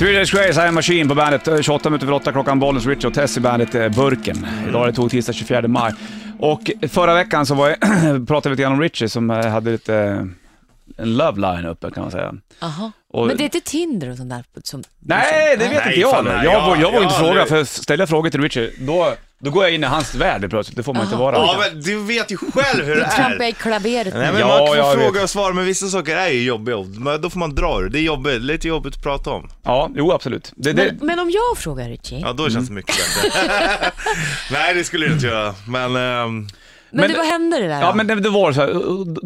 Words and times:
Three 0.00 0.12
Days 0.14 0.30
Grace, 0.30 0.68
am 0.68 0.74
Machine 0.74 1.08
på 1.08 1.14
bandet. 1.14 1.48
Eh, 1.48 1.60
28 1.60 1.90
minuter 1.90 2.06
över 2.06 2.16
8 2.16 2.32
klockan, 2.32 2.58
Bollens 2.60 2.86
Richard 2.86 3.04
och 3.08 3.14
Tess 3.14 3.36
i 3.36 3.40
bandet 3.40 3.74
eh, 3.74 3.88
Burken. 3.88 4.46
Idag 4.68 4.82
är 4.82 4.86
det 4.86 4.92
tog 4.92 5.10
tisdag 5.10 5.32
24 5.32 5.68
maj. 5.68 5.92
Och 6.38 6.70
förra 6.88 7.14
veckan 7.14 7.46
så 7.46 7.54
var 7.54 7.68
jag, 7.68 7.78
pratade 8.26 8.48
vi 8.48 8.50
lite 8.50 8.62
grann 8.62 8.72
om 8.72 8.80
Richie 8.80 9.08
som 9.08 9.30
eh, 9.30 9.46
hade 9.46 9.70
lite, 9.70 9.94
eh, 9.96 11.02
en 11.04 11.16
love 11.16 11.40
line 11.40 11.66
uppe 11.66 11.90
kan 11.90 12.02
man 12.02 12.10
säga. 12.12 12.34
Aha. 12.60 12.92
Och- 13.12 13.26
Men 13.26 13.36
det 13.36 13.42
är 13.42 13.44
inte 13.44 13.60
Tinder 13.60 14.10
och 14.10 14.16
sånt 14.16 14.30
där? 14.30 14.44
Som, 14.64 14.82
Nej, 14.98 15.56
det 15.58 15.64
vet 15.68 15.72
Nej, 15.76 15.86
inte 15.86 16.00
jag. 16.00 16.10
fan, 16.10 16.26
jag, 16.26 16.34
nej. 16.34 16.44
jag, 16.44 16.54
Ja, 16.54 16.76
jag 16.80 16.86
vågar 16.92 16.98
ja, 17.00 17.02
inte 17.02 17.14
fråga, 17.18 17.34
det- 17.40 17.46
för 17.46 17.64
ställer 17.64 18.02
jag 18.02 18.08
frågor 18.08 18.30
till 18.30 18.42
Richie, 18.42 18.70
då, 18.78 19.14
då 19.42 19.50
går 19.50 19.64
jag 19.64 19.74
in 19.74 19.84
i 19.84 19.86
hans 19.86 20.14
värld 20.14 20.50
plötsligt. 20.50 20.76
Det 20.76 20.82
får 20.82 20.94
man 20.94 21.04
inte 21.04 21.16
vara. 21.16 21.36
Ja, 21.36 21.56
men 21.72 21.80
du 21.82 22.02
vet 22.04 22.32
ju 22.32 22.36
själv 22.36 22.84
hur 22.84 22.96
det 22.96 23.08
Trampa 23.16 23.44
är. 23.44 23.48
i 23.48 23.52
klaveret. 23.52 24.14
Nej, 24.14 24.32
men 24.32 24.40
Ja, 24.40 24.46
man 24.48 24.66
kan 24.66 24.76
jag 24.76 24.92
få 24.92 24.98
vet. 24.98 25.06
fråga 25.06 25.22
och 25.22 25.30
svara, 25.30 25.52
men 25.54 25.64
vissa 25.64 25.86
saker 25.88 26.16
är 26.16 26.28
ju 26.28 26.42
jobbiga. 26.42 26.76
Men 26.82 27.20
Då 27.20 27.30
får 27.30 27.38
man 27.38 27.54
dra 27.54 27.80
det. 27.80 27.88
Det 27.88 27.98
är 27.98 28.02
jobbigt, 28.02 28.42
lite 28.42 28.68
jobbigt 28.68 28.94
att 28.96 29.02
prata 29.02 29.30
om. 29.30 29.50
Ja, 29.62 29.90
jo 29.94 30.12
absolut. 30.12 30.52
Det, 30.56 30.72
det, 30.72 30.84
Men, 30.98 31.06
men 31.06 31.18
om 31.18 31.30
jag 31.30 31.58
frågar 31.58 31.88
Richie, 31.88 32.20
Ja, 32.20 32.32
då 32.32 32.50
känns 32.50 32.68
det 32.68 32.74
mycket 32.74 32.96
bättre. 32.96 33.30
Nej, 34.52 34.74
det 34.74 34.84
skulle 34.84 35.06
du 35.06 35.12
inte 35.12 35.26
göra. 35.26 35.54
Men, 35.68 35.96
ehm, 35.96 36.48
men, 36.92 37.00
men- 37.00 37.10
du, 37.10 37.16
vad 37.16 37.26
hände 37.26 37.58
det 37.60 37.66
där 37.68 37.80
ja 37.80 37.90
då? 37.90 37.96
men 37.96 38.06
det, 38.06 38.14
det 38.14 38.28
var 38.28 38.52
så 38.52 38.60
här, 38.60 38.70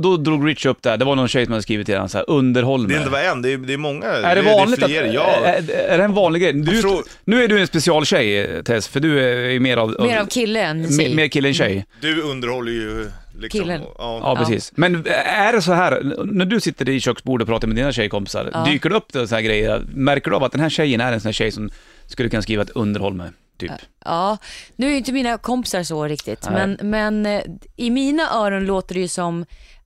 då 0.01 0.17
drog 0.17 0.49
Richie 0.49 0.71
upp 0.71 0.83
där, 0.83 0.97
det 0.97 1.05
var 1.05 1.17
någon 1.17 1.29
tjej 1.29 1.45
som 1.45 1.53
hade 1.53 1.63
skrivit 1.63 1.87
till 1.87 1.95
honom 1.95 2.09
så 2.09 2.19
här, 2.19 2.31
underhåll 2.31 2.81
det 2.89 2.95
är 2.95 2.97
mig. 2.97 2.99
inte 2.99 3.11
bara 3.11 3.23
en, 3.23 3.43
det 3.43 3.53
är, 3.53 3.57
det 3.59 3.73
är 3.73 3.79
många. 3.79 4.07
Är 4.07 4.35
det 4.37 4.43
vanligt 4.43 4.81
det 4.81 4.97
är 4.97 5.03
att, 5.05 5.11
fler, 5.11 5.15
ja. 5.15 5.27
är, 5.45 5.71
är 5.89 5.99
det 5.99 6.05
en 6.05 6.15
vanlig 6.15 6.43
grej? 6.43 6.53
Du, 6.53 6.81
tror- 6.83 7.03
Nu 7.25 7.45
är 7.45 7.49
du 7.49 7.61
en 7.61 7.67
specialtjej 7.67 8.63
Tess, 8.65 8.89
för 8.89 9.01
du 9.01 9.21
är 9.55 9.61
mer 9.61 9.77
av... 9.77 9.97
Mer 10.01 10.19
av 10.21 10.27
kille 10.27 10.61
än 10.63 10.99
tjej. 10.99 11.15
mer 11.15 11.29
kille 11.29 11.49
än 11.49 11.55
tjej. 11.55 11.87
Du 12.01 12.23
underhåller 12.23 12.73
ju 12.73 13.11
liksom. 13.39 13.61
Killen. 13.61 13.81
Ja, 13.99 14.21
Ja. 14.23 14.37
precis. 14.37 14.73
Men 14.75 15.07
är 15.27 15.53
det 15.53 15.63
så 15.63 15.73
här, 15.73 16.13
när 16.25 16.45
du 16.45 16.61
sitter 16.61 16.89
i 16.89 17.01
köksbordet 17.01 17.43
och 17.43 17.49
pratar 17.49 17.69
med 17.69 17.77
dina 17.77 17.93
tjejkompisar, 17.93 18.51
Ja. 18.53 18.65
dyker 18.65 18.91
det 18.91 18.97
upp 18.97 19.13
det 19.13 19.29
så 19.29 19.35
här 19.35 19.43
grejer? 19.43 19.83
Märker 19.95 20.31
du 20.31 20.37
av 20.37 20.45
att 20.45 20.53
den 20.53 20.61
här 20.61 20.69
tjejen 20.71 21.01
är 21.01 21.13
en 21.13 21.21
sån 21.21 21.29
här 21.29 21.33
tjej 21.33 21.51
som 21.53 21.71
skulle 22.07 22.29
kunna 22.29 22.43
skriva 22.43 22.63
ett 22.63 22.71
underhåll 22.71 23.15
med? 23.15 23.33
Typ. 23.57 23.73
Ja, 24.05 24.39
nu 24.77 24.87
är 24.87 24.91
ju 24.91 24.97
inte 24.97 25.13
mina 25.13 25.39
kompisar 25.39 25.83
så 25.83 26.05
riktigt, 26.05 26.49
Nej. 26.51 26.67
men, 26.67 26.91
men 26.91 27.27
eh, 27.27 27.43
i 27.77 27.91
mina 27.91 28.31
öron 28.31 28.65
låter 28.65 28.95
det 28.95 29.01
ju 29.01 29.09
som 29.09 29.45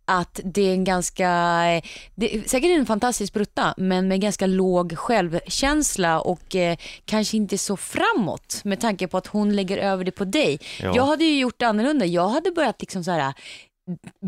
att 0.08 0.41
det 0.44 0.62
är 0.62 0.72
en 0.72 0.84
ganska, 0.84 1.28
eh, 1.66 1.83
det 2.14 2.36
är 2.36 2.48
säkert 2.48 2.70
en 2.70 2.86
fantastisk 2.86 3.33
brutta, 3.33 3.74
men 3.77 4.08
med 4.08 4.20
ganska 4.20 4.46
låg 4.46 4.98
självkänsla 4.98 6.20
och 6.20 6.56
eh, 6.56 6.77
kanske 7.05 7.36
inte 7.36 7.58
så 7.58 7.77
framåt 7.77 8.61
med 8.64 8.80
tanke 8.80 9.08
på 9.08 9.16
att 9.16 9.27
hon 9.27 9.56
lägger 9.56 9.78
över 9.78 10.05
det 10.05 10.11
på 10.11 10.24
dig. 10.24 10.58
Ja. 10.80 10.92
Jag 10.96 11.06
hade 11.06 11.24
ju 11.24 11.39
gjort 11.39 11.62
annorlunda, 11.62 12.06
jag 12.06 12.28
hade 12.28 12.50
börjat 12.50 12.80
liksom 12.80 13.05
så 13.05 13.11
här 13.11 13.34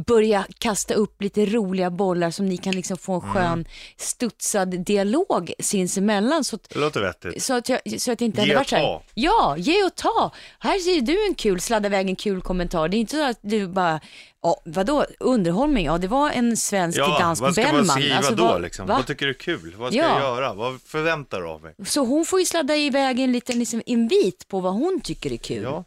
börja 0.07 0.47
kasta 0.59 0.95
upp 0.95 1.23
lite 1.23 1.47
roliga 1.47 1.91
bollar 1.91 2.31
som 2.31 2.47
ni 2.47 2.57
kan 2.57 2.73
liksom 2.75 2.97
få 2.97 3.15
en 3.15 3.21
skön 3.21 3.65
studsad 3.97 4.85
dialog 4.85 5.53
sinsemellan. 5.59 6.45
Så 6.45 6.57
att, 6.57 6.69
Det 6.71 6.79
låter 6.79 7.01
vettigt. 7.03 7.43
så 7.43 7.55
att, 7.55 7.69
jag, 7.69 7.81
så 8.01 8.13
att 8.13 8.19
det 8.19 8.25
inte 8.25 8.41
Ge 8.41 8.47
hade 8.47 8.57
varit 8.57 8.69
så 8.69 8.77
här, 8.77 9.01
ja, 9.15 9.55
ge 9.59 9.85
och 9.85 9.95
ta. 9.95 10.33
Här 10.59 10.79
ser 10.79 11.01
du 11.01 11.27
en 11.27 11.35
kul, 11.35 11.61
sladda 11.61 11.87
iväg 11.89 12.09
en 12.09 12.17
kul 12.17 12.41
kommentar. 12.43 12.89
Det 12.89 12.97
är 12.97 12.99
inte 12.99 13.17
så 13.17 13.25
att 13.31 13.39
du 13.43 13.69
bara, 13.69 14.01
ja, 14.43 14.61
vadå, 14.65 15.05
underhållning? 15.21 15.85
Ja, 15.87 15.99
det 15.99 16.09
var 16.09 16.31
en 16.31 16.57
svensk 16.57 16.99
dans 16.99 17.39
på 17.41 17.45
vad 17.47 17.55
ska 17.55 17.63
man 17.63 17.73
Bellman. 17.73 17.97
skriva 17.97 18.17
Alltså, 18.17 18.35
då 18.35 18.45
vad- 18.45 18.63
liksom? 18.63 18.87
va? 18.87 18.95
Vad 18.97 19.07
tycker 19.07 19.27
du 19.27 19.31
är 19.33 19.39
kul? 19.39 19.75
Vad 19.79 19.93
ska 19.93 20.03
Ja. 20.03 20.09
jag 20.09 20.21
göra? 20.37 20.55
Vad 20.55 20.81
förväntar 20.83 21.41
du 21.41 21.49
av 21.49 21.63
mig? 21.63 21.75
Så 21.87 22.05
hon 22.05 22.25
får 22.25 22.41
ju 22.41 22.47
sladda 22.47 22.77
iväg 22.77 23.21
en 23.21 23.33
liten 23.33 23.59
liksom, 23.59 23.83
invit 23.87 24.49
på 24.49 24.61
vad 24.61 24.73
hon 24.75 25.01
tycker 25.05 25.33
är 25.33 25.37
kul. 25.37 25.63
Ja, 25.63 25.85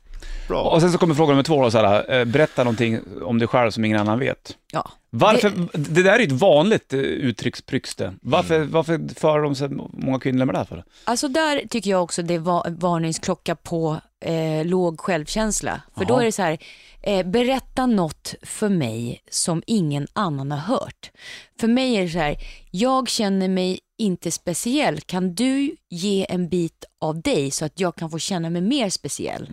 bra. 0.48 0.62
Och 0.62 0.82
sen 0.82 0.92
så 0.92 0.98
kommer 0.98 1.16
fråga 1.16 1.30
nummer 1.30 1.44
två 1.44 1.62
då, 1.62 1.72
så 1.72 1.78
här, 1.78 2.20
eh, 2.20 2.26
berätta 2.26 2.64
någonting 2.64 3.00
om 3.22 3.40
dig 3.40 3.48
själv 3.48 3.72
som 3.72 3.86
ingen 3.86 4.00
annan 4.00 4.20
vet. 4.20 4.58
Ja. 4.72 4.92
Varför, 5.16 5.52
det, 5.74 6.04
där 6.04 6.14
är 6.14 6.20
ju 6.20 6.26
ett 6.26 6.32
vanligt 6.32 6.94
eh, 6.94 7.00
uttryckspryx 7.00 7.96
det. 7.96 8.14
Varför, 8.22 8.56
Mm. 8.56 8.72
varför 8.72 9.20
för 9.20 9.40
de 9.40 9.56
så 9.56 9.90
många 9.94 10.20
kvinnor 10.20 10.46
med 10.46 10.56
det 10.56 10.60
här 10.60 10.66
för? 10.66 10.84
Alltså 11.04 11.28
där 11.28 11.62
tycker 11.70 11.90
jag 11.90 12.04
också 12.04 12.22
det 12.22 12.38
var 12.38 12.70
varningsklocka 12.70 13.56
på 13.56 14.02
eh, 14.26 14.66
låg 14.66 15.00
självkänsla. 15.00 15.82
För 15.98 16.06
då 16.06 16.14
Jaha. 16.14 16.22
är 16.22 16.26
det 16.26 16.32
så 16.32 16.42
här, 16.42 16.58
eh, 17.04 17.26
berätta 17.26 17.86
något 17.86 18.36
för 18.42 18.70
mig 18.70 19.22
som 19.30 19.64
ingen 19.68 20.08
annan 20.14 20.52
har 20.52 20.58
hört. 20.60 21.12
För 21.60 21.68
mig 21.68 21.96
är 21.96 22.02
det 22.04 22.10
så 22.10 22.20
här, 22.20 22.36
jag 22.72 23.10
känner 23.10 23.48
mig 23.48 23.80
inte 23.98 24.32
speciell. 24.32 25.02
Kan 25.02 25.34
du 25.36 25.76
ge 25.90 26.26
en 26.30 26.50
bit 26.50 26.86
av 27.02 27.22
dig 27.22 27.52
så 27.52 27.66
att 27.66 27.80
jag 27.80 27.96
kan 27.96 28.10
få 28.10 28.20
känna 28.20 28.50
mig 28.50 28.62
mer 28.62 28.90
speciell? 28.90 29.48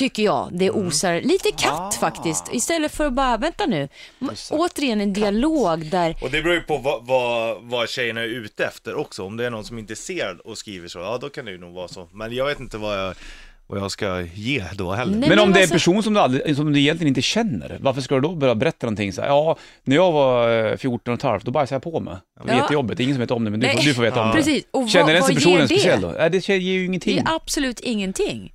Tycker 0.00 0.22
jag. 0.22 0.48
Det 0.52 0.70
osar 0.70 1.20
lite 1.20 1.50
katt 1.58 1.94
faktiskt. 1.94 2.44
Istället 2.52 2.92
för 2.92 3.06
att 3.06 3.12
bara, 3.12 3.36
vänta 3.36 3.66
nu. 3.66 3.88
M- 4.20 4.30
Återigen 4.50 5.00
en 5.00 5.12
dialog 5.12 5.90
där 5.90 6.16
Och 6.22 6.30
det 6.30 6.42
beror 6.42 6.54
ju 6.54 6.60
på 6.60 6.78
vad, 6.78 7.06
vad, 7.06 7.56
vad 7.62 7.88
tjejerna 7.88 8.20
är 8.20 8.24
ute 8.26 8.64
efter 8.64 8.94
också. 8.98 9.22
Om 9.24 9.36
det 9.36 9.46
är 9.46 9.50
någon 9.50 9.64
som 9.64 9.76
är 9.76 9.80
intresserad 9.80 10.40
och 10.40 10.58
skriver 10.58 10.88
så, 10.88 10.98
ja 10.98 11.18
då 11.20 11.28
kan 11.28 11.44
det 11.44 11.50
ju 11.50 11.58
nog 11.58 11.74
vara 11.74 11.88
så. 11.88 12.08
Men 12.12 12.34
jag 12.34 12.46
vet 12.46 12.60
inte 12.60 12.78
vad 12.78 12.98
jag, 12.98 13.14
vad 13.66 13.78
jag 13.80 13.90
ska 13.90 14.20
ge 14.34 14.64
då 14.74 14.92
heller. 14.92 15.16
Nej, 15.18 15.28
Men 15.28 15.38
om 15.38 15.44
men 15.48 15.52
det 15.52 15.58
är 15.58 15.60
en 15.60 15.62
alltså- 15.62 15.74
person 15.74 16.02
som 16.02 16.14
du, 16.14 16.20
aldrig, 16.20 16.56
som 16.56 16.72
du 16.72 16.80
egentligen 16.80 17.08
inte 17.08 17.22
känner, 17.22 17.78
varför 17.80 18.00
ska 18.00 18.14
du 18.14 18.20
då 18.20 18.34
börja 18.34 18.54
berätta 18.54 18.86
någonting 18.86 19.12
så 19.12 19.20
här, 19.20 19.28
ja, 19.28 19.56
när 19.84 19.96
jag 19.96 20.12
var 20.12 20.66
eh, 20.70 20.76
14 20.76 21.12
och 21.12 21.18
ett 21.18 21.22
halvt, 21.22 21.44
då 21.44 21.50
bajsade 21.50 21.74
jag 21.74 21.92
på 21.92 22.00
mig. 22.00 22.14
Det 22.40 22.46
var 22.46 22.54
Ja. 22.54 22.62
jättejobbigt, 22.62 23.00
ingen 23.00 23.14
som 23.14 23.20
vet 23.20 23.30
om 23.30 23.44
det, 23.44 23.50
men 23.50 23.60
du, 23.60 23.68
får, 23.68 23.82
du 23.84 23.94
får 23.94 24.02
veta 24.02 24.22
om 24.22 24.28
det. 24.28 24.34
Precis. 24.34 24.64
Och 24.70 24.88
Känner 24.90 25.04
vad- 25.04 25.14
den 25.14 25.20
vad 25.22 25.34
personen 25.34 25.58
det? 25.60 25.66
speciell 25.68 26.00
då? 26.00 26.08
Nej, 26.18 26.30
det 26.30 26.48
ger 26.48 26.56
ju 26.56 26.78
Det 26.80 26.84
ingenting. 26.86 27.18
är 27.18 27.24
absolut 27.34 27.80
ingenting. 27.80 28.52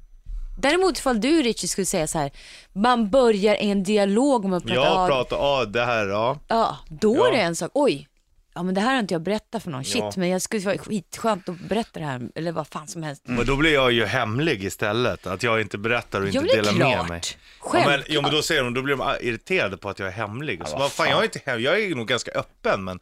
Däremot 0.58 0.98
ifall 0.98 1.22
du 1.22 1.42
Richie 1.42 1.68
skulle 1.68 1.86
säga 1.86 2.08
så 2.08 2.18
här, 2.20 2.32
man 2.74 3.10
börjar 3.10 3.56
en 3.56 3.84
dialog 3.84 4.46
om 4.46 4.54
att 4.54 4.64
prata, 4.64 4.76
Ja, 4.82 5.02
ja, 5.02 5.08
prata, 5.08 5.36
ja 5.36 5.66
det 5.66 5.86
här, 5.86 6.08
ja. 6.08 6.40
ja, 6.48 6.78
då 6.90 7.16
Ja. 7.18 7.28
är 7.28 7.32
det 7.32 7.38
en 7.42 7.56
sak, 7.56 7.72
oj, 7.74 8.08
ja 8.56 8.64
men 8.64 8.76
det 8.76 8.82
här 8.82 8.94
har 8.94 9.00
inte 9.00 9.14
jag 9.14 9.22
berättat 9.22 9.64
för 9.64 9.72
någon, 9.72 9.84
shit, 9.84 9.96
Ja. 9.98 10.12
men 10.16 10.30
jag 10.30 10.42
skulle 10.42 10.66
vara 10.66 10.78
skitskönt 10.78 11.50
att 11.50 11.60
berätta 11.60 12.00
det 12.00 12.06
här, 12.06 12.22
eller 12.36 12.52
vad 12.52 12.68
fan 12.68 12.88
som 12.88 13.04
helst. 13.04 13.22
Men 13.26 13.46
då 13.46 13.56
blir 13.56 13.74
jag 13.74 13.92
ju 13.92 14.06
hemlig 14.06 14.64
istället. 14.64 15.28
Att 15.28 15.44
jag 15.44 15.62
inte 15.62 15.78
berättar 15.78 16.22
och 16.22 16.28
Ja, 16.28 16.30
inte 16.30 16.40
men 16.40 16.48
det 16.48 16.54
är 16.54 16.74
delar 16.74 16.74
med 16.86 16.94
klart. 16.96 17.10
mig. 17.10 17.22
Ja, 17.26 17.36
Självklart. 17.60 18.00
men, 18.08 18.16
ja, 18.16 18.22
men 18.22 18.32
då 18.32 18.42
säger 18.42 18.64
de, 18.64 18.74
då 18.74 18.82
blir 18.82 18.96
de 18.96 19.16
irriterade 19.22 19.78
på 19.78 19.90
att 19.90 20.00
jag 20.00 20.08
är 20.08 20.12
hemlig. 20.14 20.62
Och 20.62 20.68
så, 20.68 20.76
Ja, 20.76 20.80
vad 20.80 20.92
fan. 20.92 21.10
jag 21.10 21.20
är 21.20 21.24
inte 21.24 21.40
hem, 21.46 21.62
jag 21.62 21.82
är 21.84 21.96
nog 21.96 22.08
ganska 22.08 22.32
öppen 22.32 22.84
men 22.84 23.00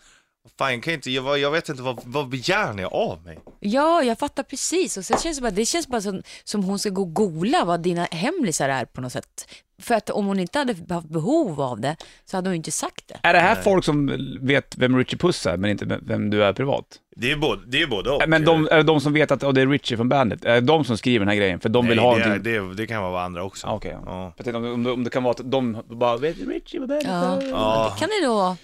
Fan, 0.57 0.71
jag, 0.73 0.83
kan 0.83 0.93
inte, 0.93 1.11
jag, 1.11 1.39
jag 1.39 1.51
vet 1.51 1.69
inte, 1.69 1.81
vad, 1.81 1.99
vad 2.05 2.29
begär 2.29 2.73
ni 2.73 2.83
av 2.83 3.23
mig? 3.25 3.39
Ja, 3.59 4.03
jag 4.03 4.19
fattar 4.19 4.43
precis. 4.43 4.97
Och 4.97 5.05
sen 5.05 5.17
känns 5.17 5.37
det, 5.37 5.41
bara, 5.41 5.51
det 5.51 5.65
känns 5.65 5.87
bara 5.87 6.01
som, 6.01 6.21
som 6.43 6.63
hon 6.63 6.79
ska 6.79 6.89
gå 6.89 7.01
och 7.01 7.13
googla 7.13 7.65
vad 7.65 7.79
dina 7.81 8.07
hemlisar 8.11 8.69
är 8.69 8.85
på 8.85 9.01
något 9.01 9.11
sätt. 9.11 9.47
För 9.81 9.95
att 9.95 10.09
om 10.09 10.25
hon 10.25 10.39
inte 10.39 10.59
hade 10.59 10.75
haft 10.89 11.07
behov 11.09 11.61
av 11.61 11.79
det 11.81 11.95
så 12.25 12.37
hade 12.37 12.49
hon 12.49 12.53
ju 12.53 12.57
inte 12.57 12.71
sagt 12.71 13.07
det. 13.07 13.19
Är 13.23 13.33
det 13.33 13.39
här 13.39 13.55
folk 13.55 13.83
som 13.85 14.11
vet 14.41 14.77
vem 14.77 14.97
Richie 14.97 15.17
Puss 15.17 15.45
är, 15.45 15.57
men 15.57 15.69
inte 15.71 15.99
vem 16.01 16.29
du 16.29 16.43
är 16.43 16.53
privat? 16.53 16.85
Det 17.15 17.31
är 17.31 17.35
både, 17.37 17.61
det 17.67 17.81
är 17.81 17.87
både 17.87 18.09
och. 18.09 18.21
Men 18.29 18.45
de, 18.45 18.67
är 18.71 18.77
det 18.77 18.83
de 18.83 19.01
som 19.01 19.13
vet 19.13 19.31
att 19.31 19.43
oh, 19.43 19.53
det 19.53 19.61
är 19.61 19.67
Richie 19.67 19.97
från 19.97 20.09
bandet? 20.09 20.45
Är 20.45 20.53
det 20.53 20.61
de 20.61 20.83
som 20.85 20.97
skriver 20.97 21.19
den 21.19 21.27
här 21.27 21.35
grejen? 21.35 21.59
För 21.59 21.69
de 21.69 21.87
vill 21.87 21.95
Nej, 21.97 22.05
ha 22.05 22.15
det, 22.15 22.21
är- 22.23 22.27
någonting... 22.27 22.53
det, 22.53 22.73
det 22.75 22.87
kan 22.87 23.03
vara 23.03 23.23
andra 23.23 23.43
också. 23.43 23.67
Ah, 23.67 23.73
Okej, 23.75 23.97
ja. 24.05 24.33
Ja. 24.45 24.57
Om, 24.57 24.83
det- 24.83 24.91
om, 24.91 25.03
det- 25.03 25.09
kan 25.09 25.23
vara 25.23 25.31
att 25.31 25.51
de 25.51 25.83
bara 25.89 26.17
vet 26.17 26.37
Richie 26.47 26.79
på 26.79 26.87
bandet? 26.87 27.07
Ja, 27.07 27.41
Ja. 27.41 27.91
det 27.95 27.99
kan 27.99 28.09
det 28.09 28.25
då 28.27 28.33
vara. 28.35 28.57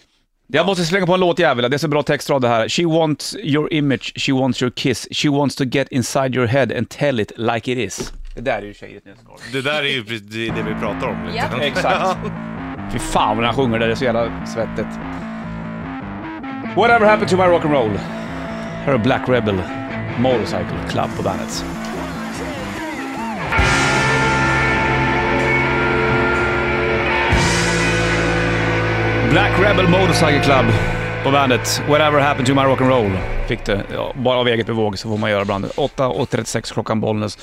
Jag 0.51 0.65
måste 0.65 0.85
slänga 0.85 1.05
på 1.05 1.13
en 1.13 1.19
låtjävel, 1.19 1.69
det 1.71 1.75
är 1.75 1.77
så 1.77 1.87
bra 1.87 2.03
textrad 2.03 2.41
det 2.41 2.47
här. 2.47 2.69
She 2.69 2.85
wants 2.85 3.35
your 3.35 3.73
image, 3.73 4.13
she 4.19 4.33
wants 4.33 4.61
your 4.61 4.71
kiss, 4.71 5.07
she 5.11 5.29
wants 5.29 5.55
to 5.55 5.63
get 5.63 5.87
inside 5.91 6.35
your 6.35 6.47
head 6.47 6.67
and 6.77 6.89
tell 6.89 7.19
it 7.19 7.31
like 7.37 7.71
it 7.71 7.77
is. 7.77 8.13
Det 8.35 8.41
där 8.41 8.57
är 8.57 8.61
ju 8.65 8.73
tjejer 8.73 9.01
Det 9.53 9.61
där 9.61 9.83
är 9.83 9.87
ju 9.87 10.03
precis 10.03 10.21
det, 10.21 10.45
det 10.45 10.63
vi 10.63 10.73
pratar 10.81 11.07
om. 11.07 11.25
lite. 11.25 11.37
Ja. 11.51 11.61
Exakt. 11.63 12.17
Fy 12.93 12.99
fan 12.99 13.37
vad 13.37 13.45
han 13.45 13.55
sjunger 13.55 13.79
där, 13.79 13.87
det 13.87 13.93
är 13.93 13.95
så 13.95 14.03
jävla 14.05 14.45
svettigt. 14.45 14.99
Whatever 16.75 17.05
happened 17.05 17.29
to 17.29 17.37
my 17.37 17.43
rock'n'roll? 17.43 17.97
Här 18.85 18.93
är 18.93 18.97
Black 18.97 19.29
Rebel 19.29 19.61
Motorcycle 20.19 20.77
Club 20.89 21.09
på 21.17 21.23
bandet. 21.23 21.65
Black 29.31 29.59
Rebel 29.59 29.87
Motorcycle 29.87 30.39
Club 30.43 30.65
på 31.23 31.31
bandet. 31.31 31.81
Whatever 31.87 32.19
happened 32.19 32.47
to 32.47 32.53
my 32.53 32.61
rock'n'roll? 32.61 33.17
Fick 33.47 33.65
det, 33.65 33.83
ja, 33.93 34.13
bara 34.15 34.37
av 34.37 34.47
eget 34.47 34.67
bevåg 34.67 34.99
så 34.99 35.09
får 35.09 35.17
man 35.17 35.31
göra 35.31 35.41
ibland. 35.41 35.65
8.36 35.65 36.73
klockan 36.73 37.01
Bollnäs 37.01 37.37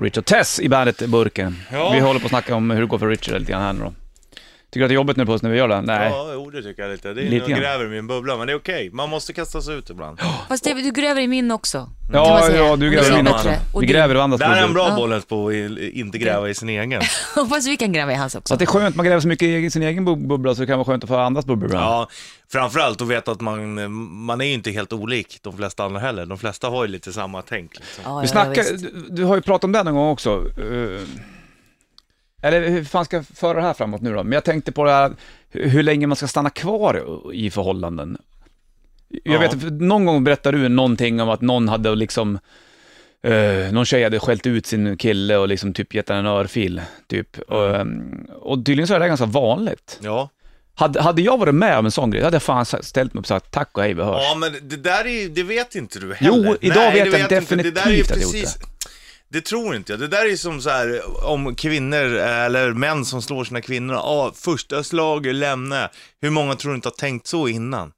Richard 0.00 0.24
Tess 0.24 0.60
i 0.60 0.68
bandet 0.68 1.06
Burken. 1.06 1.62
Ja. 1.72 1.90
Vi 1.92 2.00
håller 2.00 2.20
på 2.20 2.26
att 2.26 2.30
snacka 2.30 2.54
om 2.54 2.70
hur 2.70 2.80
det 2.80 2.86
går 2.86 2.98
för 2.98 3.08
Richard 3.08 3.40
lite 3.40 3.52
grann 3.52 3.62
här 3.62 3.72
nu 3.72 3.80
då. 3.80 3.92
Tycker 4.74 4.80
du 4.80 4.84
att 4.84 4.88
det 4.88 4.92
är 4.92 4.94
jobbigt 4.94 5.16
nu 5.16 5.26
Puss 5.26 5.42
när 5.42 5.50
vi 5.50 5.58
gör 5.58 5.68
det? 5.68 5.80
Nej. 5.80 6.10
Ja, 6.10 6.30
jo 6.34 6.50
det 6.50 6.62
tycker 6.62 6.82
jag 6.82 6.92
lite. 6.92 7.12
Det 7.12 7.20
är 7.20 7.24
Lite 7.24 7.36
jag 7.36 7.48
grann. 7.48 7.60
gräver 7.60 7.84
i 7.84 7.88
min 7.88 8.06
bubbla, 8.06 8.36
men 8.36 8.46
det 8.46 8.52
är 8.52 8.56
okej. 8.56 8.90
Man 8.92 9.10
måste 9.10 9.32
kasta 9.32 9.62
sig 9.62 9.74
ut 9.74 9.90
ibland. 9.90 10.18
Fast 10.48 10.64
det, 10.64 10.74
du 10.74 10.90
gräver 10.90 11.20
i 11.20 11.28
min 11.28 11.50
också. 11.50 11.78
kan 11.78 12.20
man 12.20 12.28
Ja, 12.28 12.46
säga. 12.46 12.58
ja, 12.66 12.76
du 12.76 12.86
Och 12.86 12.92
gräver 12.92 13.12
i 13.12 13.16
min 13.22 13.28
också. 13.28 13.48
Och 13.72 13.82
Vi 13.82 13.86
din. 13.86 13.94
gräver 13.96 14.14
i 14.14 14.18
andras 14.20 14.38
Det 14.40 14.46
här 14.46 14.62
är 14.62 14.66
en 14.66 14.74
bra 14.74 14.88
Ja. 14.88 14.96
bollen 14.96 15.22
på 15.22 15.48
att 15.48 15.54
inte 15.78 16.18
gräva 16.18 16.48
i 16.48 16.54
sin 16.54 16.68
egen. 16.68 17.02
Hoppas 17.34 17.66
vi 17.66 17.76
kan 17.76 17.92
gräva 17.92 18.12
i 18.12 18.14
hans 18.14 18.32
Så 18.32 18.38
också. 18.38 18.54
att 18.54 18.58
det 18.60 18.64
är 18.64 18.66
skönt, 18.66 18.96
man 18.96 19.06
gräver 19.06 19.20
så 19.20 19.28
mycket 19.28 19.48
i 19.48 19.70
sin 19.70 19.82
egen 19.82 20.08
bub- 20.08 20.26
bubbla 20.28 20.54
så 20.54 20.60
det 20.60 20.66
kan 20.66 20.78
vara 20.78 20.86
skönt 20.86 21.04
att 21.04 21.08
få 21.08 21.16
andras 21.16 21.46
bubblor 21.46 21.68
ibland. 21.70 21.84
Ja, 21.84 22.08
framförallt 22.52 23.00
att 23.00 23.08
veta 23.08 23.32
att 23.32 23.40
man, 23.40 23.92
man 24.24 24.40
är 24.40 24.44
ju 24.44 24.52
inte 24.52 24.70
helt 24.70 24.92
olik 24.92 25.38
de 25.42 25.56
flesta 25.56 25.84
andra 25.84 26.00
heller. 26.00 26.26
De 26.26 26.38
flesta 26.38 26.68
har 26.68 26.84
ju 26.84 26.90
lite 26.90 27.12
samma 27.12 27.42
tänk. 27.42 27.70
Liksom. 27.74 28.04
Ja, 28.06 28.18
Vi 28.18 28.22
ja, 28.24 28.28
snackar, 28.28 28.62
visst. 28.62 28.84
du, 28.84 29.06
du 29.10 29.24
har 29.24 29.34
ju 29.34 29.42
pratat 29.42 29.64
om 29.64 29.72
det 29.72 29.82
någon 29.82 29.94
gång 29.94 30.08
också. 30.10 30.30
eh, 30.58 31.00
eller 32.44 32.68
hur 32.68 32.84
fan 32.84 33.04
ska 33.04 33.16
jag 33.16 33.26
föra 33.26 33.54
det 33.60 33.66
här 33.66 33.74
framåt 33.74 34.00
nu 34.02 34.14
då? 34.14 34.22
Men 34.22 34.32
jag 34.32 34.44
tänkte 34.44 34.72
på 34.72 34.84
det 34.84 34.90
här, 34.90 35.12
hur 35.50 35.82
länge 35.82 36.06
man 36.06 36.16
ska 36.16 36.26
stanna 36.26 36.50
kvar 36.50 37.04
i 37.32 37.50
förhållanden. 37.50 38.18
Jag 39.24 39.34
Ja. 39.34 39.38
vet, 39.40 39.62
någon 39.72 40.04
gång 40.06 40.24
berättade 40.24 40.58
du 40.58 40.68
någonting 40.68 41.20
om 41.20 41.28
att 41.28 41.40
någon 41.40 41.68
hade 41.68 41.94
liksom, 41.94 42.38
eh, 43.22 43.72
någon 43.72 43.84
tjej 43.84 44.04
hade 44.04 44.20
skällt 44.20 44.46
ut 44.46 44.66
sin 44.66 44.96
kille 44.96 45.36
och 45.36 45.48
liksom 45.48 45.72
typ 45.72 45.94
gett 45.94 46.10
en 46.10 46.26
örfil, 46.26 46.80
typ. 47.08 47.38
Och, 47.38 47.76
ehm, 47.76 48.26
och 48.40 48.64
tydligen 48.66 48.86
så 48.88 48.94
är 48.94 49.00
det 49.00 49.08
ganska 49.08 49.26
vanligt. 49.26 49.98
Ja. 50.02 50.28
Hade, 50.76 51.02
hade 51.02 51.22
jag 51.22 51.38
varit 51.38 51.54
med 51.54 51.78
om 51.78 51.84
en 51.84 51.90
sån 51.90 52.10
grej, 52.10 52.22
hade 52.22 52.34
jag 52.34 52.42
fan 52.42 52.64
ställt 52.66 53.14
mig 53.14 53.18
upp 53.18 53.24
och 53.24 53.26
sagt 53.26 53.50
tack 53.50 53.70
och 53.78 53.82
hej, 53.82 53.94
vi 53.94 54.02
hörs. 54.02 54.22
Ja, 54.22 54.34
men 54.38 54.52
det 54.68 54.76
där 54.76 55.06
är 55.06 55.28
det 55.28 55.42
vet 55.42 55.74
inte 55.74 55.98
du 55.98 56.14
heller. 56.14 56.44
Jo, 56.46 56.56
idag 56.60 56.92
vet 56.92 57.04
det 57.04 57.10
jag 57.10 57.20
inte. 57.20 57.34
definitivt 57.34 57.74
det 57.74 57.80
där 57.80 57.90
är 57.90 57.94
ju 57.94 58.02
att 58.02 58.10
jag 58.10 58.18
gjort 58.22 58.32
precis, 58.32 58.58
det. 59.38 59.44
tror 59.44 59.76
inte 59.76 59.92
jag. 59.92 60.00
Det 60.00 60.08
där 60.08 60.32
är 60.32 60.36
som 60.36 60.60
så 60.60 60.70
här 60.70 61.00
om 61.26 61.54
kvinnor 61.54 62.14
eller 62.14 62.72
män 62.72 63.04
som 63.04 63.22
slår 63.22 63.44
sina 63.44 63.60
kvinnor. 63.60 63.94
Ah, 63.94 64.32
första 64.34 64.82
slaget, 64.82 65.34
lämna. 65.34 65.90
Hur 66.20 66.30
många 66.30 66.54
tror 66.54 66.70
du 66.72 66.76
inte 66.76 66.88
har 66.88 66.94
tänkt 66.94 67.26
så 67.26 67.48
innan? 67.48 67.92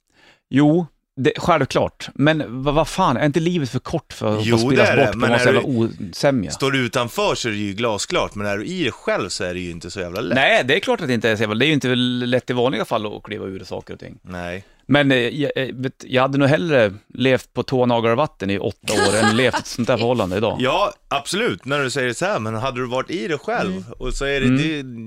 Jo, 0.49 0.87
det, 1.17 1.33
självklart. 1.37 2.09
Men 2.13 2.63
vad 2.63 2.73
vad 2.73 2.87
fan, 2.87 3.17
är 3.17 3.25
inte 3.25 3.39
livet 3.39 3.69
för 3.69 3.79
kort 3.79 4.13
för 4.13 4.37
att 4.39 4.45
Jo, 4.45 4.55
det 4.55 4.61
spelas 4.61 4.89
är 4.89 4.97
det, 4.97 5.05
bort 5.05 5.11
på 5.13 5.19
någon 5.19 5.29
jävla 5.31 5.61
osämja? 5.61 6.51
Står 6.51 6.71
du 6.71 6.79
utanför 6.85 7.35
så 7.35 7.47
är 7.47 7.51
det 7.51 7.57
ju 7.57 7.73
glasklart, 7.73 8.35
men 8.35 8.47
är 8.47 8.57
du 8.57 8.65
i 8.65 8.83
det 8.83 8.91
själv 8.91 9.29
så 9.29 9.43
är 9.43 9.53
det 9.53 9.59
ju 9.59 9.71
inte 9.71 9.91
så 9.91 9.99
jävla 9.99 10.21
lätt. 10.21 10.35
Nej, 10.35 10.63
det 10.63 10.75
är 10.75 10.79
klart 10.79 11.01
att 11.01 11.07
det 11.07 11.13
inte 11.13 11.29
är 11.29 11.35
så 11.35 11.41
jävla, 11.43 11.55
det 11.55 11.65
är 11.65 11.67
ju 11.67 11.73
inte 11.73 11.95
lätt 12.25 12.49
i 12.49 12.53
vanliga 12.53 12.85
fall 12.85 13.05
att 13.17 13.23
kliva 13.23 13.45
ur 13.45 13.63
saker 13.63 13.93
och 13.93 13.99
ting. 13.99 14.17
Nej. 14.21 14.63
Men 14.89 15.11
eh, 15.11 15.17
jag, 15.17 15.51
eh, 15.55 15.75
vet, 15.75 16.03
jag 16.07 16.21
hade 16.21 16.37
nog 16.37 16.47
hellre 16.49 16.93
levt 17.13 17.53
på 17.53 17.63
tå 17.63 17.85
naglar 17.85 18.11
och 18.11 18.17
vatten 18.17 18.49
i 18.49 18.59
åtta 18.59 18.93
år 18.93 19.15
än 19.25 19.37
levt 19.37 19.59
ett 19.59 19.67
sånt 19.67 19.87
där 19.87 19.97
förhållande 19.97 20.37
idag. 20.37 20.57
Ja, 20.61 20.93
absolut, 21.07 21.65
när 21.65 21.83
du 21.83 21.89
säger 21.91 22.13
så 22.13 22.25
här, 22.25 22.39
men 22.39 22.55
hade 22.55 22.79
du 22.79 22.87
varit 22.87 23.11
i 23.11 23.27
det 23.27 23.37
själv, 23.37 23.83
och 23.99 24.13
så 24.13 24.25
är 24.25 24.39
det, 24.39 24.45
Mm. 24.47 24.57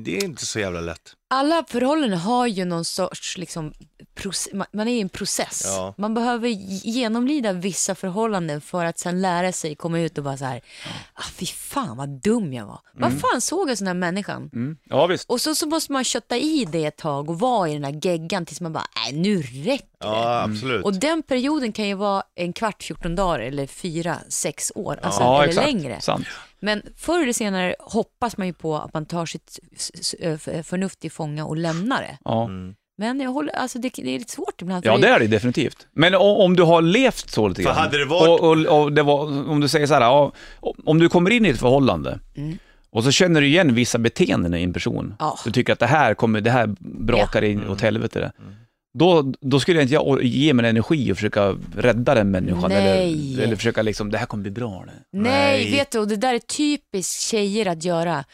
det, 0.05 0.11
det 0.11 0.19
är 0.19 0.25
inte 0.25 0.47
så 0.47 0.61
jävla 0.61 0.81
lätt. 0.81 1.01
Alla 1.35 1.65
förhållanden 1.69 2.19
har 2.19 2.47
ju 2.47 2.65
någon 2.65 2.85
sorts, 2.85 3.39
liksom, 3.39 3.73
man- 4.53 4.67
man 4.73 4.89
är 4.89 4.93
i 4.93 5.01
en 5.01 5.09
process. 5.09 5.63
Ja. 5.67 5.95
Man 5.99 6.15
behöver 6.15 6.49
genomlida 6.49 7.53
vissa 7.53 7.95
förhållanden 7.95 8.61
för 8.61 8.85
att 8.85 8.99
sen 8.99 9.21
lära 9.21 9.53
sig 9.53 9.75
komma 9.75 10.01
ut 10.01 10.19
och 10.19 10.25
bara 10.25 10.37
så 10.37 10.45
här, 10.45 10.61
ah, 11.15 11.23
fy 11.35 11.47
fan 11.47 11.97
vad 11.97 12.09
dum 12.09 12.53
jag 12.53 12.67
var. 12.67 12.81
Vad 12.95 13.21
fan 13.21 13.41
såg 13.41 13.71
jag 13.71 13.79
sån 13.79 13.87
här 13.87 13.95
människan? 13.95 14.51
Mm. 14.53 14.77
Ja, 14.85 15.07
visst. 15.07 15.31
Och 15.31 15.41
så, 15.41 15.55
så 15.55 15.67
måste 15.67 15.93
man 15.93 16.05
kötta 16.05 16.37
i 16.37 16.65
det 16.73 16.85
ett 16.85 16.97
tag 16.97 17.31
och 17.31 17.39
vara 17.39 17.69
i 17.69 17.73
den 17.73 17.85
här 17.85 18.01
geggan 18.07 18.47
tills 18.47 18.61
man 18.61 18.73
bara, 18.73 18.87
nej 18.97 19.13
nu 19.13 19.43
räcker 19.43 19.87
det. 19.99 20.07
Ja, 20.07 20.43
absolut. 20.43 20.85
Och 20.85 20.95
den 20.95 21.23
perioden 21.23 21.73
kan 21.73 21.89
ju 21.89 21.95
vara 21.95 22.23
en 22.35 22.53
kvart, 22.53 22.83
14 22.83 23.17
dagar 23.17 23.41
eller 23.41 23.67
fyra, 23.67 24.19
sex 24.29 24.73
år, 24.75 24.99
alltså, 25.03 25.21
ja, 25.21 25.37
eller 25.43 25.49
exakt. 25.49 25.67
längre. 25.67 26.01
Sant. 26.01 26.27
Men 26.63 26.83
förr 26.97 27.23
eller 27.23 27.33
senare 27.33 27.75
hoppas 27.81 28.37
man 28.37 28.47
ju 28.47 28.53
på 28.53 28.77
att 28.79 28.95
man 28.95 29.07
tar 29.07 29.27
sitt 29.27 29.59
förnuft 30.65 31.05
i 31.05 31.11
fånga 31.11 31.45
och 31.47 31.57
lämnar 31.57 32.03
det. 32.03 32.19
Ja. 32.25 32.45
Mm. 32.45 32.75
Men 33.01 33.21
jag 33.21 33.31
håller, 33.31 33.53
alltså 33.53 33.79
det, 33.79 33.91
det 33.97 34.15
är 34.15 34.19
lite 34.19 34.33
svårt 34.33 34.63
ibland. 34.63 34.85
för 34.85 34.91
ja, 34.91 34.99
det 34.99 35.09
är 35.09 35.21
det 35.21 35.27
definitivt. 35.27 35.87
Men 35.93 36.15
o- 36.15 36.19
om 36.45 36.57
du 36.57 36.63
har 36.63 36.83
levt 36.83 37.31
så 37.31 37.49
lite 37.49 37.63
För 37.63 37.69
grann. 37.71 37.79
hade 37.79 37.99
det 37.99 38.05
varit- 38.05 38.41
och, 38.41 38.51
och, 38.51 38.83
och 38.83 38.93
det 38.93 39.03
var, 39.03 39.49
om 39.51 39.61
du 39.61 39.69
säger 39.69 39.87
så 39.87 39.95
här, 39.95 40.01
ja, 40.01 40.33
om 40.85 40.99
du 40.99 41.09
kommer 41.09 41.31
in 41.31 41.47
i 41.47 41.49
ett 41.49 41.59
förhållande 41.61 42.19
Mm. 42.37 42.59
och 42.91 43.05
så 43.05 43.11
känner 43.11 43.41
du 43.41 43.47
igen 43.47 43.75
vissa 43.75 43.99
beteenden 43.99 44.55
i 44.55 44.63
en 44.63 44.73
person. 44.73 45.15
Ja. 45.19 45.39
Du 45.45 45.51
tycker 45.53 45.73
att 45.73 45.79
det 45.79 45.87
här 45.87 46.15
kommer, 46.15 46.41
det 46.41 46.51
här 46.51 46.75
brakar 46.81 47.43
in 47.43 47.69
åt 47.69 47.81
helvete. 47.81 48.19
Det. 48.21 48.33
Då, 48.93 49.33
då 49.41 49.61
skulle 49.61 49.83
jag 49.83 49.85
inte 49.85 50.27
ge 50.27 50.55
mig 50.55 50.71
energi 50.71 51.13
och 51.13 51.17
försöka 51.17 51.57
rädda 51.77 52.15
den 52.15 52.31
människan. 52.31 52.71
Nej. 52.71 53.33
Eller, 53.35 53.45
eller 53.45 53.57
försöka 53.57 53.83
liksom, 53.83 54.11
det 54.11 54.19
här 54.19 54.27
kommer 54.27 54.43
bli 54.43 54.51
bra. 54.51 54.85
Det. 54.87 55.19
Nej, 55.19 55.65
Nej. 55.65 55.73
vet 55.73 55.91
du, 55.91 55.99
och 55.99 56.09
det 56.09 56.17
där 56.17 56.35
är 56.35 56.39
typiskt 56.39 57.21
tjejer 57.21 57.67
att 57.67 57.85
göra. 57.85 58.25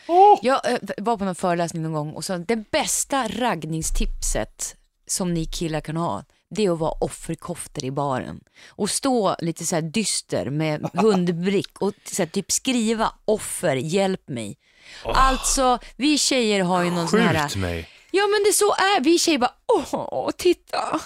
Jag 0.42 0.72
eh, 0.72 0.78
var 0.98 1.16
på 1.16 1.24
någon 1.24 1.34
föreläsning 1.34 1.82
någon 1.82 1.92
gång 1.92 2.10
och 2.10 2.24
sa 2.24 2.38
det 2.38 2.70
bästa 2.70 3.28
raggningstipset 3.28 4.76
som 5.06 5.34
ni 5.34 5.44
killar 5.44 5.80
kan 5.80 5.96
ha, 5.96 6.24
det 6.50 6.64
är 6.64 6.70
att 6.70 6.78
vara 6.78 6.90
offerkofter 6.90 7.84
i 7.84 7.90
baren. 7.90 8.40
Och 8.68 8.90
stå 8.90 9.36
lite 9.38 9.66
så 9.66 9.74
här 9.74 9.82
dyster 9.82 10.50
med 10.50 10.90
hundblick 10.94 11.80
och 11.80 11.92
så 12.04 12.22
här, 12.22 12.26
typ 12.26 12.52
skriva 12.52 13.12
offer, 13.24 13.76
hjälp 13.76 14.28
mig. 14.28 14.58
Alltså, 15.04 15.78
vi 15.96 16.18
tjejer 16.18 16.62
har 16.62 16.84
ju 16.84 16.90
någon 16.90 17.08
sån 17.08 17.20
här... 17.20 17.48
Skjut 17.48 17.56
mig. 17.56 17.88
Ja 18.16 18.26
men 18.26 18.42
det 18.46 18.52
så 18.52 18.72
är 18.72 19.00
vi 19.00 19.18
tjejer 19.18 19.38
bara, 19.38 19.52
åh 19.66 20.30
titta, 20.38 21.00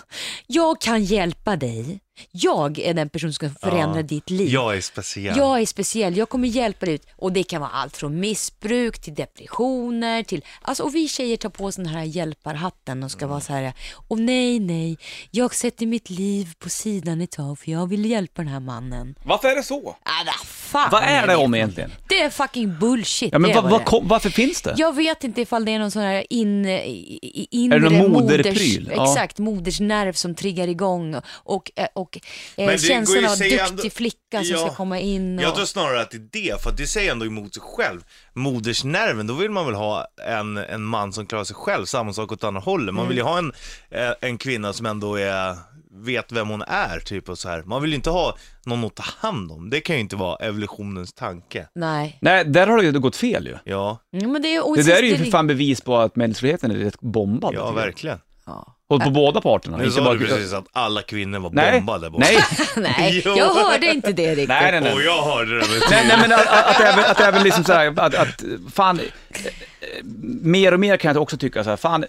jag 0.46 0.80
kan 0.80 1.04
hjälpa 1.04 1.56
dig. 1.56 2.00
Jag 2.32 2.78
är 2.78 2.94
den 2.94 3.08
person 3.08 3.32
som 3.32 3.50
ska 3.50 3.68
förändra 3.68 3.96
Ja. 3.98 4.02
ditt 4.02 4.30
liv. 4.30 4.48
Jag 4.48 4.76
är 4.76 4.80
speciell. 4.80 5.36
Jag 5.36 5.60
är 5.60 5.66
speciell, 5.66 6.16
jag 6.16 6.28
kommer 6.28 6.48
hjälpa 6.48 6.86
dig 6.86 6.94
ut. 6.94 7.06
Och 7.16 7.32
det 7.32 7.42
kan 7.42 7.60
vara 7.60 7.70
allt 7.70 7.96
från 7.96 8.20
missbruk 8.20 8.98
till 8.98 9.14
depressioner 9.14 10.22
till, 10.22 10.44
alltså 10.62 10.82
och 10.82 10.94
vi 10.94 11.08
tjejer 11.08 11.36
tar 11.36 11.48
på 11.48 11.64
oss 11.64 11.76
den 11.76 11.86
här 11.86 12.04
hjälparhatten 12.04 13.02
och 13.02 13.10
ska 13.10 13.26
vara 13.26 13.40
så 13.40 13.52
här, 13.52 13.72
och 14.08 14.18
nej 14.18 14.58
nej, 14.60 14.98
jag 15.30 15.54
sätter 15.54 15.86
mitt 15.86 16.10
liv 16.10 16.52
på 16.58 16.68
sidan 16.68 17.20
ett 17.20 17.30
tag 17.30 17.58
för 17.58 17.70
jag 17.70 17.86
vill 17.88 18.04
hjälpa 18.10 18.42
den 18.42 18.52
här 18.52 18.60
mannen. 18.60 19.14
Varför 19.24 19.48
är 19.48 19.56
det 19.56 19.62
så? 19.62 19.96
Äh, 20.06 20.24
fan 20.70 20.88
Vad 20.92 21.02
är 21.02 21.26
det 21.26 21.36
om 21.36 21.54
egentligen? 21.54 21.90
Det 22.08 22.22
är 22.22 22.30
fucking 22.30 22.78
bullshit. 22.78 23.32
Ja, 23.32 23.38
men 23.38 23.50
det 23.50 23.56
är 23.56 23.62
vad, 23.62 23.64
vad 23.64 23.72
vad, 23.72 23.80
det 23.80 23.84
kom- 23.84 24.08
varför 24.08 24.30
finns 24.30 24.62
det? 24.62 24.74
Jag 24.76 24.94
vet 24.96 25.24
inte 25.24 25.40
ifall 25.40 25.64
det 25.64 25.72
är 25.72 25.78
någon 25.78 25.90
sån 25.90 26.02
här 26.02 26.24
in, 26.30 26.66
i- 26.66 27.48
inre 27.50 27.76
Är 27.76 27.80
det 27.80 27.90
någon 27.90 28.10
moders, 28.12 28.22
moderpryl? 28.22 28.92
Ja. 28.96 29.04
exakt, 29.12 29.38
modersnerv 29.38 30.12
som 30.12 30.34
triggar 30.34 30.68
igång 30.68 31.14
och, 31.14 31.22
och, 31.34 31.70
och 31.94 32.18
Men 32.56 32.66
eh, 32.68 32.72
det 32.72 32.78
känslan 32.78 33.18
ju 33.20 33.26
av 33.26 33.32
att 33.32 33.38
säga 33.38 33.50
duktig 33.66 33.70
ändå- 33.84 33.90
flicka 33.94 34.44
som 34.44 34.46
Ja. 34.46 34.58
ska 34.66 34.74
komma 34.74 34.98
in. 34.98 35.38
Och... 35.38 35.44
Jag 35.44 35.54
tror 35.54 35.64
snarare 35.66 36.00
att 36.00 36.10
det 36.10 36.16
är 36.16 36.28
det, 36.50 36.62
för 36.62 36.70
att 36.70 36.76
det 36.76 36.86
säger 36.86 37.12
ändå 37.12 37.26
emot 37.26 37.54
sig 37.54 37.62
själv. 37.62 38.00
Modersnerven, 38.34 39.26
då 39.26 39.34
vill 39.34 39.50
man 39.50 39.66
väl 39.66 39.74
ha 39.74 40.06
en, 40.28 40.56
en 40.56 40.82
man 40.82 41.12
som 41.12 41.26
klarar 41.26 41.44
sig 41.44 41.56
själv, 41.56 41.84
samma 41.84 42.12
sak 42.12 42.32
åt 42.32 42.44
andra 42.44 42.60
hållet. 42.60 42.94
Man 42.94 43.08
vill 43.08 43.16
ju 43.16 43.22
ha 43.22 43.38
en, 43.38 43.52
eh, 43.90 44.10
en 44.20 44.38
kvinna 44.38 44.72
som 44.72 44.86
ändå 44.86 45.16
är, 45.16 45.56
vet 45.92 46.32
vem 46.32 46.48
hon 46.48 46.62
är, 46.62 46.98
typ 47.00 47.28
och 47.28 47.38
så 47.38 47.48
här. 47.48 47.62
Man 47.66 47.82
vill 47.82 47.90
ju 47.90 47.96
inte 47.96 48.10
ha 48.10 48.36
någon 48.66 48.84
att 48.84 48.94
ta 48.94 49.04
hand 49.28 49.52
om. 49.52 49.70
Det 49.70 49.80
kan 49.80 49.96
ju 49.96 50.00
inte 50.00 50.16
vara 50.16 50.36
evolutionens 50.36 51.12
tanke. 51.12 51.66
Nej. 51.74 52.18
Nej, 52.20 52.44
där 52.44 52.66
har 52.66 52.76
det 52.76 52.84
ju 52.84 52.92
gått 53.00 53.16
fel 53.16 53.46
ju. 53.46 53.56
Ja, 53.64 53.98
Mm, 54.12 54.32
men 54.32 54.42
det, 54.42 54.54
är, 54.54 54.66
och 54.68 54.76
Det 54.76 54.82
där 54.82 54.96
är 55.02 55.02
ju 55.02 55.16
för 55.18 55.24
fan 55.24 55.46
bevis 55.46 55.80
på 55.80 55.96
att 55.96 56.16
mänskligheten 56.16 56.70
är 56.70 56.74
rätt 56.74 57.00
bombad. 57.00 57.54
ja 57.54 57.70
verkligen. 57.72 58.18
Ja. 58.46 58.76
Och 58.88 59.02
på 59.02 59.10
båda 59.10 59.40
parterna. 59.40 59.76
Nu 59.76 59.90
sa 59.90 60.04
bara- 60.04 60.14
du 60.14 60.26
precis 60.26 60.52
att 60.52 60.64
alla 60.72 61.02
kvinnor 61.02 61.38
var 61.38 61.50
Nej, 61.50 61.72
bombade 61.80 62.10
bort. 62.10 62.20
nej, 62.20 62.38
Nej, 62.76 63.22
Jo. 63.26 63.34
jag 63.36 63.54
hörde 63.54 63.86
inte 63.94 64.12
det 64.12 64.30
riktigt. 64.30 64.48
nej, 64.48 64.72
nej, 64.72 64.80
nej. 64.80 64.92
Och 64.94 65.02
jag 65.02 65.22
hörde 65.22 65.58
det. 65.60 65.66
Nej, 65.90 66.04
nej 66.08 66.18
men 66.20 66.32
att, 66.32 66.46
att, 66.46 66.80
även, 66.80 67.04
att 67.04 67.20
även 67.20 67.42
liksom 67.42 67.64
så 67.64 67.72
här, 67.72 67.86
att, 68.00 68.14
att 68.14 68.42
fan, 68.72 68.98
eh, 69.00 69.04
eh, 69.46 70.04
mer 70.42 70.74
och 70.74 70.80
mer 70.80 70.96
kan 70.96 71.12
jag 71.14 71.22
också 71.22 71.36
tycka 71.36 71.64
så 71.64 71.70
här, 71.70 71.76
fan, 71.76 72.04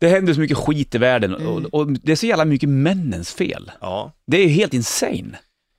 det 0.00 0.08
händer 0.08 0.34
så 0.34 0.40
mycket 0.40 0.56
skit 0.56 0.94
i 0.94 0.98
världen 0.98 1.34
och, 1.34 1.74
och 1.74 1.92
det 1.92 2.12
är 2.12 2.16
så 2.16 2.26
jävla 2.26 2.44
mycket 2.44 2.68
männens 2.68 3.32
fel. 3.34 3.70
Ja, 3.80 4.12
Det 4.26 4.36
är 4.36 4.42
ju 4.42 4.48
helt 4.48 4.74
insane. 4.74 5.38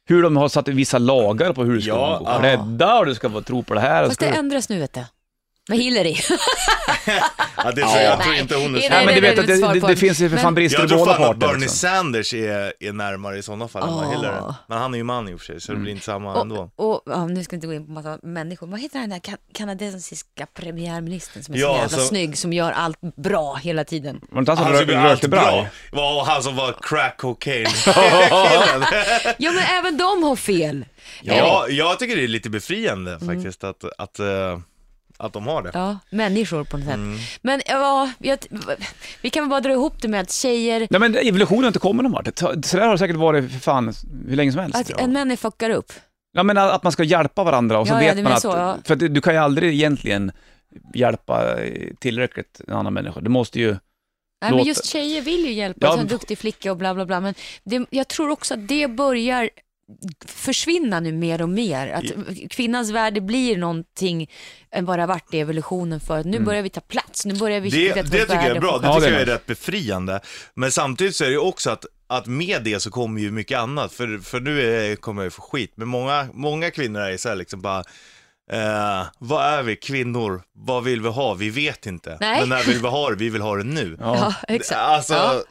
Hur 0.09 0.23
de 0.23 0.37
har 0.37 0.49
satt 0.49 0.67
vissa 0.67 0.97
lagar 0.97 1.53
på 1.53 1.63
hur 1.63 1.73
du 1.73 1.81
ska 1.81 1.89
Ja, 1.91 2.17
gå 2.19 2.25
ja. 2.25 2.39
rädda 2.43 2.99
och 2.99 3.05
du 3.05 3.15
ska 3.15 3.41
tro 3.41 3.63
på 3.63 3.73
det 3.73 3.79
här. 3.79 4.01
och 4.03 4.07
Fast 4.07 4.15
ska 4.21 4.25
det 4.25 4.31
du- 4.31 4.37
ändras 4.37 4.69
nu 4.69 4.79
vet 4.79 4.93
du. 4.93 5.03
Med 5.69 5.77
Hillary. 5.79 6.15
ja 7.57 7.71
det 7.71 7.81
tror 7.81 7.91
jag, 7.95 8.03
jag 8.03 8.21
tror 8.23 8.35
inte 8.35 8.55
hon 8.55 8.75
är 8.75 8.89
Nej, 8.89 9.05
men 9.05 9.15
du 9.15 9.21
vet 9.21 9.39
att 9.39 9.47
det, 9.47 9.73
det, 9.73 9.79
det 9.79 9.87
en- 9.87 9.97
finns 9.97 10.19
ju 10.19 10.29
för 10.29 10.37
fan 10.37 10.55
brister 10.55 10.79
i 10.79 10.81
Jag 10.81 10.89
tror 10.89 10.99
båda 10.99 11.13
fan 11.13 11.21
att 11.23 11.27
parter. 11.27 11.39
Bernie 11.47 11.59
Liksom. 11.61 11.77
Sanders 11.77 12.33
är, 12.33 12.73
är 12.79 12.91
närmare 12.93 13.37
i 13.37 13.41
sådana 13.43 13.67
fall 13.67 13.83
än 13.89 13.95
vad 13.95 14.05
Åh. 14.05 14.11
Hillary. 14.11 14.53
Men 14.67 14.77
han 14.77 14.93
är 14.93 14.97
ju 14.97 15.03
man 15.03 15.29
i 15.29 15.33
och 15.33 15.39
för 15.39 15.45
sig, 15.45 15.61
så 15.61 15.71
det 15.71 15.77
blir 15.77 15.91
inte 15.91 16.05
samma 16.05 16.41
ändå. 16.41 16.69
Och, 16.75 16.93
och 16.95 17.01
ja, 17.05 17.27
nu 17.27 17.43
ska 17.43 17.53
jag 17.53 17.57
inte 17.57 17.67
gå 17.67 17.73
in 17.73 17.85
på 17.85 17.91
massa 17.91 18.19
människor. 18.23 18.67
Vad 18.67 18.79
heter 18.79 18.99
den 18.99 19.09
där 19.09 19.19
kan- 19.19 19.37
kanadensiska 19.53 20.45
premiärministern 20.53 21.43
som 21.43 21.53
är 21.55 21.59
så 21.59 21.63
Ja, 21.65 21.75
jävla 21.75 21.97
så- 21.97 22.03
snygg, 22.05 22.37
som 22.37 22.53
gör 22.53 22.71
allt 22.71 22.97
bra 23.17 23.55
hela 23.55 23.83
tiden? 23.83 24.21
Var 24.29 24.35
det 24.35 24.39
inte 24.39 24.51
han 24.51 24.65
som 24.65 24.73
rökte 24.73 24.99
allt 24.99 25.27
bra. 25.27 25.41
bra? 25.41 25.65
Var 25.91 26.25
han 26.25 26.43
som 26.43 26.55
var 26.55 26.75
crack 26.81 27.17
cocaine. 27.17 27.67
Ja, 29.37 29.51
men 29.51 29.63
även 29.79 29.97
de 29.97 30.23
har 30.23 30.35
fel. 30.35 30.85
Ja, 31.21 31.65
jag 31.69 31.99
tycker 31.99 32.15
det 32.15 32.23
är 32.23 32.27
lite 32.27 32.49
befriande 32.49 33.19
faktiskt 33.25 33.63
att, 33.63 33.83
att, 33.97 34.19
eh, 34.19 34.59
att 35.19 35.33
de 35.33 35.47
har 35.47 35.61
det. 35.61 35.71
Ja, 35.73 35.99
människor 36.09 36.63
på 36.63 36.77
något 36.77 36.85
sätt. 36.85 36.95
Mm. 36.95 37.17
Men 37.41 37.61
ja, 37.65 38.11
jag, 38.19 38.37
vi 39.21 39.29
kan 39.29 39.43
väl 39.43 39.49
bara 39.49 39.61
dra 39.61 39.71
ihop 39.71 40.01
det 40.01 40.07
med 40.07 40.21
att 40.21 40.31
tjejer, 40.31 40.87
Nej 40.89 40.99
men 40.99 41.15
evolutionen 41.15 41.63
har 41.63 41.67
inte 41.67 41.79
kommit 41.79 42.03
någon 42.03 42.11
vart. 42.11 42.37
Så 42.37 42.77
där 42.77 42.85
har 42.85 42.91
det 42.91 42.97
säkert 42.97 43.15
varit 43.15 43.51
för 43.51 43.59
fan 43.59 43.93
hur 44.27 44.35
länge 44.35 44.51
som 44.51 44.61
helst. 44.61 44.75
att 44.75 45.01
en 45.01 45.13
människa 45.13 45.41
fuckar 45.41 45.69
upp. 45.69 45.93
Ja 46.31 46.43
men 46.43 46.57
att 46.57 46.83
man 46.83 46.91
ska 46.91 47.03
hjälpa 47.03 47.43
varandra 47.43 47.79
och 47.79 47.87
så 47.87 47.93
Ja, 47.93 48.01
ja, 48.01 48.07
vet 48.07 48.17
du 48.17 48.23
man 48.23 48.33
att, 48.33 48.41
så, 48.41 48.47
ja. 48.47 48.77
för 48.83 48.93
att 48.93 48.99
du, 48.99 49.21
kan 49.21 49.33
ju 49.33 49.39
aldrig 49.39 49.73
egentligen 49.73 50.31
hjälpa 50.93 51.57
tillräckligt 51.99 52.61
en 52.67 52.73
annan 52.73 52.93
människa. 52.93 53.19
Du 53.19 53.29
måste 53.29 53.59
ju, 53.59 53.75
Nej, 54.41 54.51
men 54.51 54.63
just 54.63 54.85
tjejer 54.85 55.21
vill 55.21 55.45
ju 55.45 55.51
hjälpa, 55.51 55.79
Ja, 55.81 55.87
alltså 55.87 56.01
en 56.01 56.07
duktig 56.07 56.37
flicka 56.37 56.71
och 56.71 56.77
bla 56.77 56.93
bla 56.93 57.05
bla. 57.05 57.19
Men 57.19 57.33
det, 57.63 57.85
jag 57.89 58.07
tror 58.07 58.29
också 58.29 58.53
att 58.53 58.67
det 58.67 58.87
börjar 58.87 59.49
försvinna 60.25 60.99
nu 60.99 61.11
mer 61.11 61.41
och 61.41 61.49
mer. 61.49 61.87
Att 61.87 62.03
kvinnans 62.49 62.89
värde 62.89 63.21
blir 63.21 63.57
någonting 63.57 64.29
än 64.71 64.85
vad 64.85 64.97
det 64.97 65.03
har 65.03 65.07
varit 65.07 65.33
i 65.33 65.39
evolutionen 65.39 65.99
för. 65.99 66.23
Nu 66.23 66.39
börjar 66.39 66.61
vi 66.61 66.69
ta 66.69 66.81
plats, 66.81 67.25
nu 67.25 67.33
börjar 67.35 67.59
vi 67.59 67.69
Det, 67.69 68.01
det 68.01 68.03
tycker 68.03 68.33
jag 68.35 68.45
är 68.45 68.59
bra, 68.59 68.77
det 68.77 68.87
Ja, 68.87 68.95
tycker 68.95 69.11
jag 69.11 69.21
är 69.21 69.25
rätt 69.25 69.45
befriande. 69.45 70.19
Men 70.53 70.71
samtidigt 70.71 71.15
så 71.15 71.23
är 71.23 71.27
det 71.27 71.33
ju 71.33 71.39
också 71.39 71.69
att, 71.69 71.85
att 72.07 72.25
med 72.25 72.63
det 72.63 72.79
så 72.79 72.91
kommer 72.91 73.21
ju 73.21 73.31
mycket 73.31 73.59
annat, 73.59 73.93
för, 73.93 74.19
för 74.19 74.39
nu 74.39 74.61
är, 74.61 74.95
kommer 74.95 75.21
jag 75.21 75.25
ju 75.27 75.31
få 75.31 75.41
skit. 75.41 75.73
Men 75.75 75.87
många, 75.87 76.27
många 76.33 76.71
kvinnor 76.71 77.01
är 77.01 77.17
så 77.17 77.29
här 77.29 77.35
liksom 77.35 77.61
bara, 77.61 77.83
eh, 78.51 79.07
vad 79.19 79.45
är 79.45 79.63
vi 79.63 79.75
kvinnor? 79.75 80.41
Vad 80.53 80.83
vill 80.83 81.01
vi 81.01 81.09
ha? 81.09 81.33
Vi 81.33 81.49
vet 81.49 81.85
inte. 81.85 82.17
Nej. 82.21 82.39
Men 82.39 82.49
när 82.49 82.63
vill 82.63 82.79
vi 82.79 82.87
ha 82.87 83.09
det? 83.09 83.15
Vi 83.15 83.29
vill 83.29 83.41
ha 83.41 83.55
det 83.55 83.63
nu. 83.63 83.97
ja. 83.99 84.15
Ja, 84.15 84.33
exakt. 84.55 84.79
Alltså, 84.81 85.13
Ja. 85.13 85.43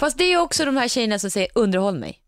Fast 0.00 0.18
det 0.18 0.24
är 0.32 0.38
också 0.38 0.64
de 0.64 0.76
här 0.76 0.88
tjejerna 0.88 1.18
som 1.18 1.30
säger 1.30 1.48
underhåll 1.54 1.98
mig. 1.98 2.18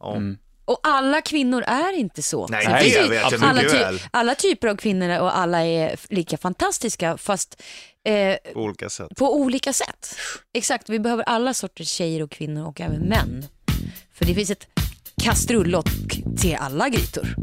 Ja. 0.00 0.16
Mm. 0.16 0.36
Och 0.64 0.80
alla 0.82 1.20
kvinnor 1.20 1.62
är 1.62 1.92
inte 1.92 2.22
så. 2.22 2.46
Nej, 2.48 2.64
Sen 2.64 2.72
det 2.72 2.80
finns 2.80 2.96
ju 2.96 3.08
vet 3.08 3.32
jag 3.32 3.44
alla, 3.44 3.62
mycket 3.62 3.80
väl. 3.80 4.00
alla 4.10 4.34
typer 4.34 4.68
av 4.68 4.76
kvinnor 4.76 5.18
och 5.20 5.38
alla 5.38 5.64
är 5.66 5.96
lika 6.08 6.36
fantastiska 6.38 7.16
fast 7.16 7.62
eh, 8.04 8.52
På 8.54 8.60
olika 8.60 8.90
sätt. 8.90 9.08
på 9.16 9.36
olika 9.36 9.72
sätt. 9.72 10.16
Exakt, 10.54 10.88
vi 10.88 10.98
behöver 10.98 11.24
alla 11.24 11.54
sorters 11.54 11.88
tjejer 11.88 12.22
och 12.22 12.30
kvinnor 12.30 12.66
och 12.68 12.80
även 12.80 13.00
män. 13.00 13.46
För 14.14 14.24
det 14.24 14.34
finns 14.34 14.50
ett 14.50 14.66
kastrullock 15.22 15.86
till 16.40 16.56
alla 16.60 16.88
grytor. 16.88 17.34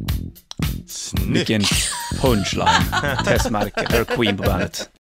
Snyggt. 0.88 1.28
Vilken 1.36 1.62
punchline. 2.22 2.68
Är 2.94 4.04
Queen 4.04 4.38
på 4.38 4.44
bandet. 4.44 4.90